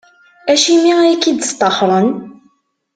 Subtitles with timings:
[0.51, 2.09] Acimi ay k-id-sṭaxren?